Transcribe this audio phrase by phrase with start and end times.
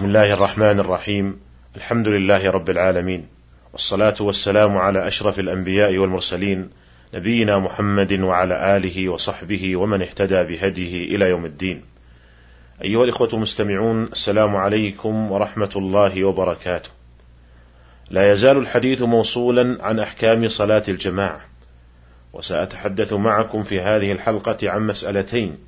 [0.00, 1.40] بسم الله الرحمن الرحيم.
[1.76, 3.26] الحمد لله رب العالمين.
[3.72, 6.70] والصلاة والسلام على أشرف الأنبياء والمرسلين
[7.14, 11.82] نبينا محمد وعلى آله وصحبه ومن اهتدى بهديه إلى يوم الدين.
[12.82, 16.90] أيها الإخوة المستمعون السلام عليكم ورحمة الله وبركاته.
[18.10, 21.40] لا يزال الحديث موصولا عن أحكام صلاة الجماعة.
[22.32, 25.58] وسأتحدث معكم في هذه الحلقة عن مسألتين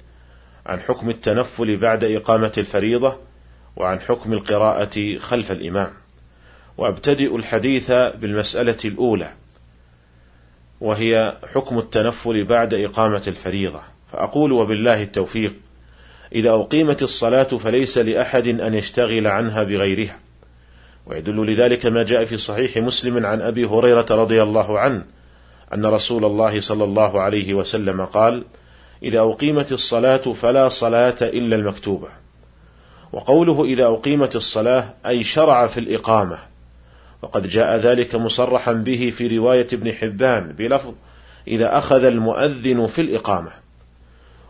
[0.67, 3.32] عن حكم التنفل بعد إقامة الفريضة
[3.77, 5.91] وعن حكم القراءة خلف الإمام.
[6.79, 9.33] وأبتدئ الحديث بالمسألة الأولى
[10.81, 13.81] وهي حكم التنفل بعد إقامة الفريضة.
[14.13, 15.55] فأقول وبالله التوفيق
[16.35, 20.19] إذا أقيمت الصلاة فليس لأحد أن يشتغل عنها بغيرها.
[21.07, 25.05] ويدل لذلك ما جاء في صحيح مسلم عن أبي هريرة رضي الله عنه
[25.75, 28.45] أن رسول الله صلى الله عليه وسلم قال:
[29.03, 32.22] إذا أقيمت الصلاة فلا صلاة إلا المكتوبة.
[33.13, 36.39] وقوله إذا أقيمت الصلاة أي شرع في الإقامة،
[37.23, 40.93] وقد جاء ذلك مصرحا به في رواية ابن حبان بلفظ
[41.49, 43.51] إذا أخذ المؤذن في الإقامة.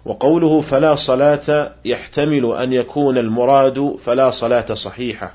[0.05, 5.35] وقوله فلا صلاة يحتمل أن يكون المراد فلا صلاة صحيحة،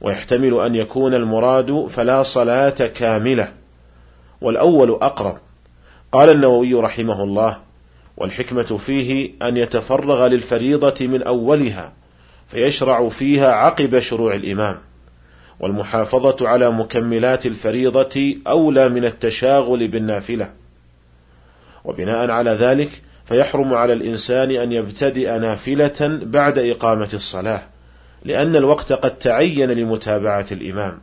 [0.00, 3.52] ويحتمل أن يكون المراد فلا صلاة كاملة،
[4.40, 5.38] والأول أقرب.
[6.12, 7.56] قال النووي رحمه الله:
[8.16, 11.92] والحكمة فيه أن يتفرغ للفريضة من أولها
[12.48, 14.78] فيشرع فيها عقب شروع الإمام.
[15.60, 20.50] والمحافظة على مكملات الفريضة أولى من التشاغل بالنافلة.
[21.84, 22.90] وبناء على ذلك
[23.26, 27.62] فيحرم على الإنسان أن يبتدئ نافلة بعد إقامة الصلاة
[28.24, 30.98] لأن الوقت قد تعين لمتابعة الإمام.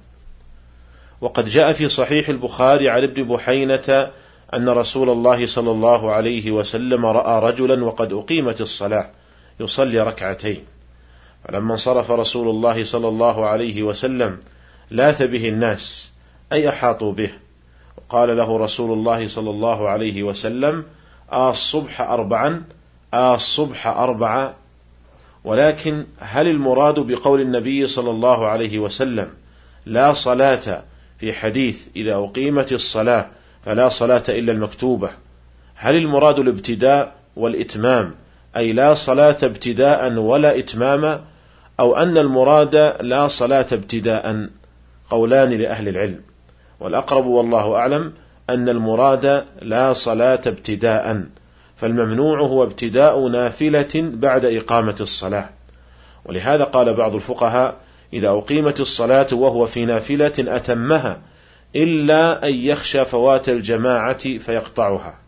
[1.21, 4.09] وقد جاء في صحيح البخاري عن ابن بحينة
[4.53, 9.09] أن رسول الله صلى الله عليه وسلم رأى رجلا وقد أقيمت الصلاة
[9.59, 10.74] يصلي ركعتين.
[11.47, 14.37] فلما انصرف رسول الله صلى الله عليه وسلم
[14.91, 16.11] لاث به الناس
[16.53, 17.29] أي أحاطوا به.
[17.97, 20.83] وقال له رسول الله صلى الله عليه وسلم
[21.31, 22.63] آه الصبح أربعا
[23.13, 24.53] آه الصبح أربعا.
[25.43, 29.29] ولكن هل المراد بقول النبي صلى الله عليه وسلم
[29.85, 30.83] لا صلاة
[31.19, 33.27] في حديث إذا أقيمت الصلاة
[33.65, 35.09] فلا صلاة إلا المكتوبة؟
[35.75, 38.15] هل المراد الابتداء والإتمام
[38.57, 41.23] أي لا صلاة ابتداء ولا إتماما
[41.79, 44.49] أو أن المراد لا صلاة ابتداء
[45.09, 46.21] قولان لأهل العلم
[46.79, 48.13] والأقرب والله أعلم
[48.49, 51.25] أن المراد لا صلاة ابتداء
[51.75, 55.49] فالممنوع هو ابتداء نافلة بعد إقامة الصلاة
[56.25, 57.75] ولهذا قال بعض الفقهاء
[58.13, 61.21] إذا أقيمت الصلاة وهو في نافلة أتمها
[61.75, 65.19] إلا أن يخشى فوات الجماعة فيقطعها.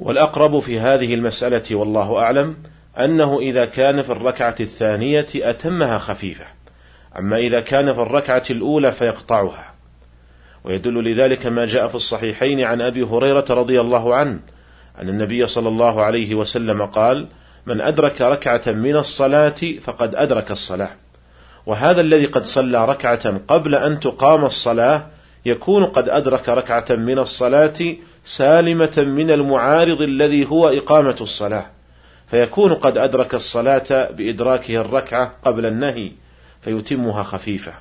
[0.00, 2.56] والأقرب في هذه المسألة والله أعلم
[2.98, 6.44] أنه إذا كان في الركعة الثانية أتمها خفيفة،
[7.18, 9.74] أما إذا كان في الركعة الأولى فيقطعها.
[10.64, 14.40] ويدل لذلك ما جاء في الصحيحين عن أبي هريرة رضي الله عنه
[15.02, 17.26] أن النبي صلى الله عليه وسلم قال:
[17.66, 20.90] من أدرك ركعة من الصلاة فقد أدرك الصلاة.
[21.66, 25.06] وهذا الذي قد صلى ركعة قبل أن تقام الصلاة
[25.46, 31.66] يكون قد أدرك ركعة من الصلاة سالمة من المعارض الذي هو إقامة الصلاة
[32.30, 36.12] فيكون قد أدرك الصلاة بإدراكه الركعة قبل النهي
[36.60, 37.72] فيتمها خفيفة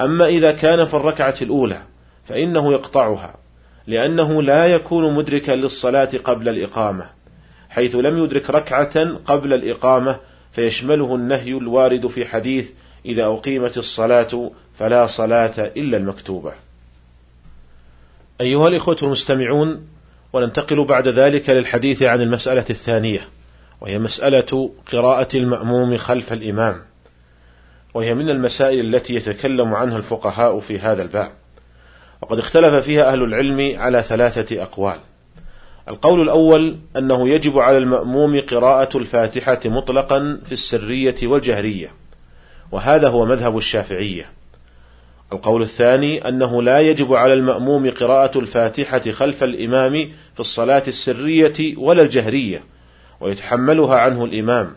[0.00, 1.82] أما إذا كان في الركعة الأولى
[2.28, 3.36] فإنه يقطعها
[3.86, 7.06] لأنه لا يكون مدركا للصلاة قبل الإقامة
[7.70, 10.18] حيث لم يدرك ركعة قبل الإقامة
[10.52, 12.70] فيشمله النهي الوارد في حديث
[13.06, 16.52] إذا أقيمت الصلاة فلا صلاة إلا المكتوبة.
[18.40, 19.86] أيها الإخوة المستمعون،
[20.32, 23.20] وننتقل بعد ذلك للحديث عن المسألة الثانية،
[23.80, 26.76] وهي مسألة قراءة المأموم خلف الإمام،
[27.94, 31.30] وهي من المسائل التي يتكلم عنها الفقهاء في هذا الباب،
[32.22, 34.96] وقد اختلف فيها أهل العلم على ثلاثة أقوال.
[35.88, 41.88] القول الأول أنه يجب على المأموم قراءة الفاتحة مطلقا في السرية والجهرية،
[42.72, 44.26] وهذا هو مذهب الشافعية.
[45.32, 49.92] القول الثاني أنه لا يجب على المأموم قراءة الفاتحة خلف الإمام
[50.34, 52.62] في الصلاة السرية ولا الجهرية،
[53.20, 54.76] ويتحملها عنه الإمام،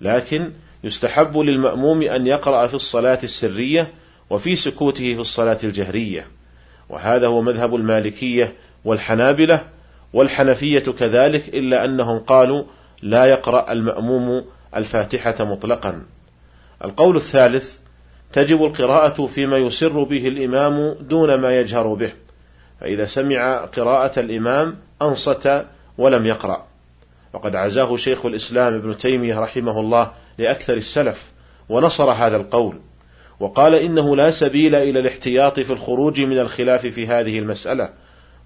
[0.00, 0.52] لكن
[0.84, 3.88] يستحب للمأموم أن يقرأ في الصلاة السرية
[4.30, 6.26] وفي سكوته في الصلاة الجهرية،
[6.88, 8.54] وهذا هو مذهب المالكية
[8.84, 9.60] والحنابلة
[10.12, 12.64] والحنفية كذلك إلا أنهم قالوا
[13.02, 14.44] لا يقرأ المأموم
[14.76, 16.02] الفاتحة مطلقا.
[16.84, 17.78] القول الثالث
[18.32, 22.12] تجب القراءة فيما يسر به الإمام دون ما يجهر به،
[22.80, 25.64] فإذا سمع قراءة الإمام أنصت
[25.98, 26.66] ولم يقرأ،
[27.36, 31.32] وقد عزاه شيخ الإسلام ابن تيمية رحمه الله لأكثر السلف،
[31.68, 32.80] ونصر هذا القول
[33.40, 37.90] وقال إنه لا سبيل إلى الاحتياط في الخروج من الخلاف في هذه المسألة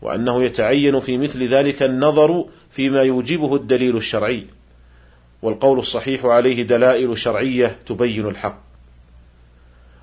[0.02, 4.46] وأنه يتعين في مثل ذلك النظر فيما يوجبه الدليل الشرعي
[5.42, 8.60] والقول الصحيح عليه دلائل شرعية تبين الحق.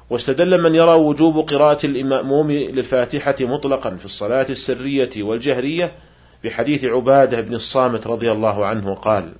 [0.09, 5.91] واستدل من يرى وجوب قراءة المأموم للفاتحة مطلقا في الصلاة السرية والجهرية
[6.43, 9.33] بحديث عبادة بن الصامت رضي الله عنه قال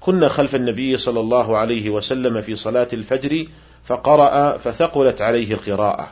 [0.00, 3.46] كنا خلف النبي صلى الله عليه وسلم في صلاة الفجر
[3.84, 6.08] فقرأ فثقلت عليه القراءة.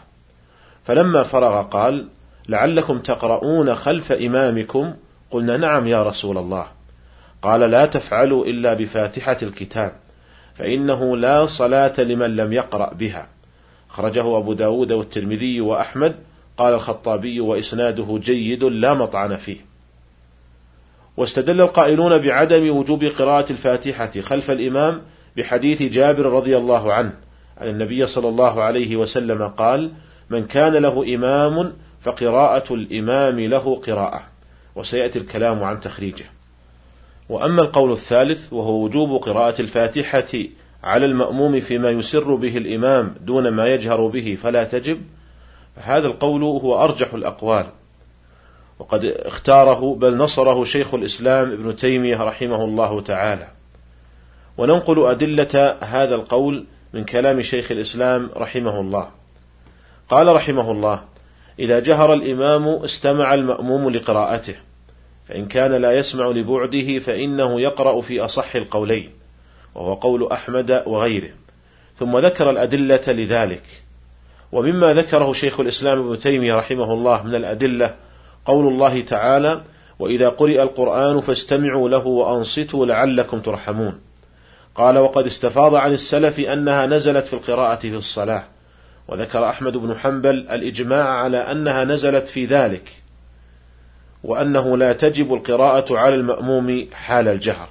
[0.85, 2.09] فلما فرغ قال
[2.49, 4.95] لعلكم تقرؤون خلف إمامكم؟
[5.31, 6.67] قلنا نعم يا رسول الله.
[7.43, 9.93] قال لا تفعلوا إلا بفاتحة الكتاب
[10.55, 13.29] فإنه لا صلاة لمن لم يقرأ بها.
[13.89, 16.15] خرجه أبو داود والترمذي وأحمد
[16.57, 19.72] قال الخطابي وإسناده جيد لا مطعن فيه.
[21.17, 25.03] واستدل القائلون بعدم وجوب قراءة الفاتحة خلف الإمام
[25.37, 27.13] بحديث جابر رضي الله عنه
[27.61, 29.91] أن النبي صلى الله عليه وسلم قال
[30.31, 34.23] من كان له إمام فقراءة الإمام له قراءة
[34.75, 36.25] وسيأتي الكلام عن تخريجه.
[37.29, 40.39] وأما القول الثالث وهو وجوب قراءة الفاتحة
[40.85, 45.01] على المأموم فيما يسر به الإمام دون ما يجهر به فلا تجب
[45.77, 47.67] فهذا القول هو أرجح الأقوال.
[48.83, 53.49] وقد اختاره بل نصره شيخ الإسلام ابن تيمية رحمه الله تعالى.
[54.59, 59.11] وننقل أدلة هذا القول من كلام شيخ الإسلام رحمه الله.
[60.09, 61.03] قال رحمه الله
[61.59, 64.55] إذا جهر الإمام استمع المأموم لقراءته
[65.29, 69.11] فإن كان لا يسمع لبعده فإنه يقرأ في أصح القولين
[69.75, 71.31] وهو قول أحمد وغيره
[71.99, 73.63] ثم ذكر الأدلة لذلك.
[74.53, 77.95] ومما ذكره شيخ الإسلام ابن تيمية رحمه الله من الأدلة
[78.47, 79.63] قول الله تعالى
[79.99, 84.01] وإذا قرئ القرآن فاستمعوا له وأنصتوا لعلكم ترحمون.
[84.75, 88.45] قال وقد استفاض عن السلف أنها نزلت في القراءة في الصلاة.
[89.09, 92.93] وذكر أحمد بن حنبل الإجماع على أنها نزلت في ذلك
[94.25, 97.69] وأنه لا تجب القراءة على المأموم حال الجهر.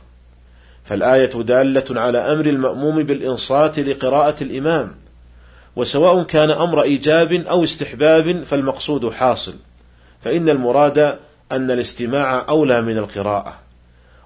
[0.83, 4.91] فالآية دالة على أمر المأموم بالإنصات لقراءة الإمام
[5.75, 9.53] وسواء كان أمر إيجاب أو استحباب فالمقصود حاصل.
[10.21, 11.19] فإن المراد
[11.51, 13.59] أن الاستماع أولى من القراءة.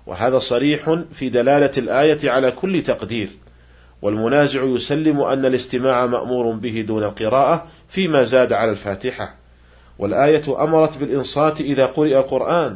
[0.05, 3.29] وهذا صريح في دلالة الآية على كل تقدير.
[4.01, 9.35] والمنازع يسلم أن الاستماع مأمور به دون القراءة فيما زاد على الفاتحة.
[9.99, 12.75] والآية أمرت بالإنصات إذا قرئ القرآن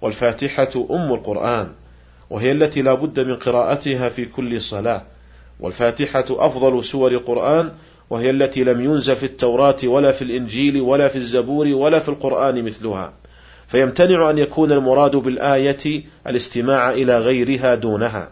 [0.00, 1.68] والفاتحة أم القرآن
[2.30, 5.02] وهي التي لا بد من قراءتها في كل صلاة.
[5.60, 7.72] والفاتحة أفضل سور القرآن
[8.10, 12.64] وهي التي لم ينزل في التوراة ولا في الإنجيل ولا في الزبور ولا في القرآن
[12.64, 13.12] مثلها.
[13.68, 18.30] فيمتنع أن يكون المراد بالآية الاستماع إلى غيرها دونها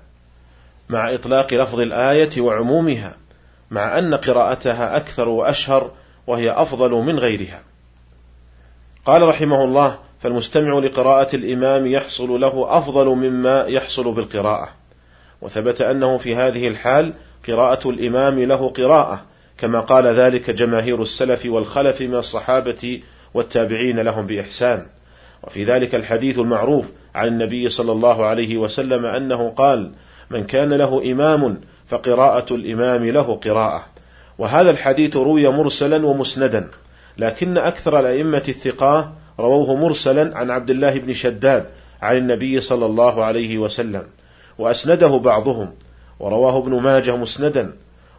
[0.88, 3.16] مع إطلاق لفظ الآية وعمومها
[3.70, 5.90] مع أن قراءتها أكثر وأشهر
[6.26, 7.62] وهي أفضل من غيرها.
[9.06, 14.68] قال رحمه الله فالمستمع لقراءة الإمام يحصل له أفضل مما يحصل بالقراءة.
[15.42, 17.12] وثبت أنه في هذه الحال
[17.48, 19.24] قراءة الإمام له قراءة
[19.58, 23.02] كما قال ذلك جماهير السلف والخلف من الصحابة
[23.34, 24.86] والتابعين لهم بإحسان.
[25.42, 29.92] وفي ذلك الحديث المعروف عن النبي صلى الله عليه وسلم أنه قال
[30.30, 33.86] من كان له إمام فقراءة الإمام له قراءة
[34.38, 36.70] وهذا الحديث روي مرسلا ومسندا
[37.18, 41.66] لكن أكثر الأئمة الثقاه رووه مرسلا عن عبد الله بن شداد
[42.02, 44.06] عن النبي صلى الله عليه وسلم
[44.58, 45.74] وأسنده بعضهم
[46.20, 47.72] ورواه ابن ماجه مسندا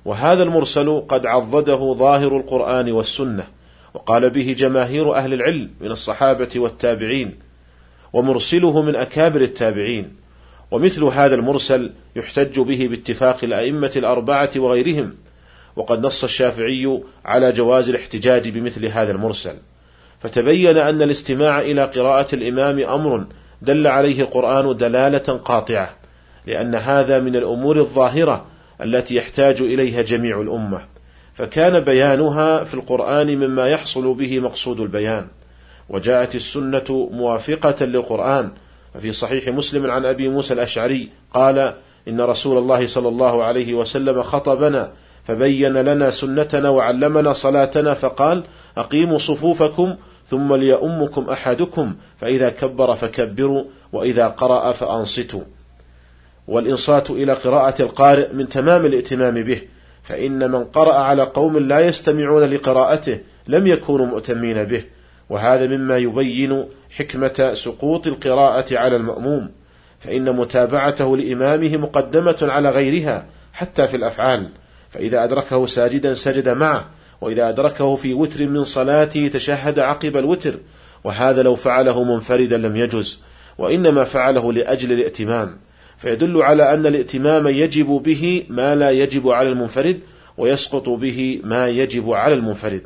[0.05, 3.47] وهذا المرسل قد عضده ظاهر القرآن والسنة
[3.93, 7.39] وقال به جماهير أهل العلم من الصحابة والتابعين
[8.13, 10.15] ومرسله من أكابر التابعين
[10.71, 15.13] ومثل هذا المرسل يحتج به باتفاق الأئمة الأربعة وغيرهم
[15.75, 19.55] وقد نص الشافعي على جواز الاحتجاج بمثل هذا المرسل
[20.19, 23.25] فتبين أن الاستماع إلى قراءة الإمام أمر
[23.61, 25.89] دل عليه القرآن دلالة قاطعة
[26.45, 28.45] لأن هذا من الأمور الظاهرة
[28.81, 30.81] التي يحتاج إليها جميع الأمة.
[31.33, 35.27] فكان بيانها في القرآن مما يحصل به مقصود البيان.
[35.89, 38.51] وجاءت السنة موافقة للقرآن.
[38.93, 41.73] ففي صحيح مسلم عن أبي موسى الأشعري قال
[42.07, 44.91] إن رسول الله صلى الله عليه وسلم خطبنا
[45.23, 48.43] فبين لنا سنتنا وعلمنا صلاتنا فقال
[48.77, 49.95] أقيموا صفوفكم
[50.29, 53.63] ثم ليؤمكم أحدكم فإذا كبر فكبروا
[53.93, 55.41] وإذا قرأ فأنصتوا.
[56.47, 59.61] والإنصات إلى قراءة القارئ من تمام الائتمام به
[60.03, 64.83] فإن من قرأ على قوم لا يستمعون لقراءته لم يكونوا مؤتمين به
[65.29, 66.65] وهذا مما يبين
[66.97, 69.49] حكمة سقوط القراءة على المأموم
[69.99, 74.49] فإن متابعته لإمامه مقدمة على غيرها حتى في الأفعال
[74.89, 76.89] فإذا أدركه ساجدا سجد معه
[77.21, 80.59] وإذا أدركه في وتر من صلاته تشهد عقب الوتر
[81.03, 83.21] وهذا لو فعله منفردا لم يجز
[83.57, 85.57] وإنما فعله لأجل الائتمام
[85.97, 89.99] فيدل على أن الائتمام يجب به ما لا يجب على المنفرد
[90.37, 92.81] ويسقط به ما يجب على المنفرد.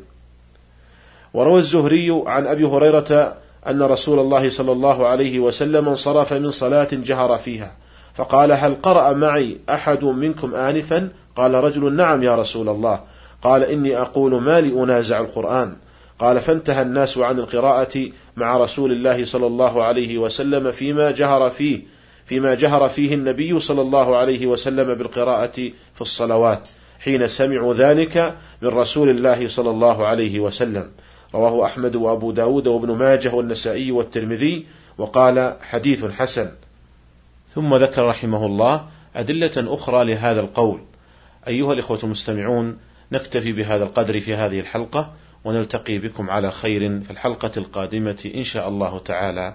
[1.34, 3.36] وروى الزهري عن أبي هريرة
[3.68, 7.76] أن رسول الله صلى الله عليه وسلم انصرف من صلاة جهر فيها
[8.14, 13.00] فقال هل قرأ معي أحد منكم آنفا؟ قال رجل نعم يا رسول الله.
[13.42, 15.76] قال إني أقول ما لي أنازع القرآن.
[16.18, 21.82] قال فانتهى الناس عن القراءة مع رسول الله صلى الله عليه وسلم فيما جهر فيه.
[22.24, 25.56] فيما جهر فيه النبي صلى الله عليه وسلم بالقراءة
[25.94, 26.68] في الصلوات
[27.00, 30.90] حين سمعوا ذلك من رسول الله صلى الله عليه وسلم.
[31.34, 34.66] رواه أحمد وأبو داود وابن ماجه والنسائي والترمذي
[34.98, 36.50] وقال حديث حسن.
[37.54, 38.86] ثم ذكر رحمه الله
[39.16, 40.80] أدلة أخرى لهذا القول.
[41.48, 42.78] أيها الإخوة المستمعون
[43.12, 45.12] نكتفي بهذا القدر في هذه الحلقة
[45.44, 49.54] ونلتقي بكم على خير في الحلقة القادمة إن شاء الله تعالى.